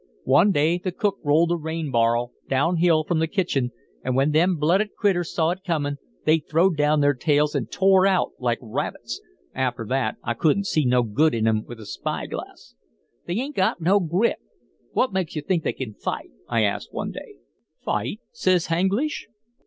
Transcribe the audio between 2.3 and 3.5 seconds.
down hill from the